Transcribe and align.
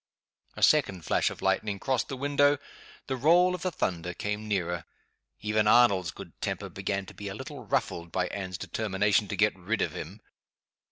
A 0.55 0.63
second 0.63 1.05
flash 1.05 1.29
of 1.29 1.43
lightning 1.43 1.77
crossed 1.77 2.07
the 2.07 2.17
window; 2.17 2.57
the 3.05 3.15
roll 3.15 3.53
of 3.53 3.61
the 3.61 3.69
thunder 3.69 4.15
came 4.15 4.47
nearer. 4.47 4.83
Even 5.41 5.67
Arnold's 5.67 6.09
good 6.09 6.33
temper 6.41 6.69
began 6.69 7.05
to 7.05 7.13
be 7.13 7.27
a 7.27 7.35
little 7.35 7.65
ruffled 7.67 8.11
by 8.11 8.25
Anne's 8.29 8.57
determination 8.57 9.27
to 9.27 9.35
get 9.35 9.55
rid 9.55 9.83
of 9.83 9.91
him. 9.93 10.19